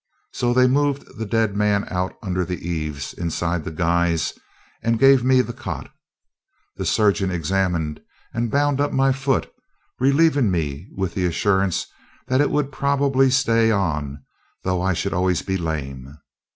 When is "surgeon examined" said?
6.87-8.01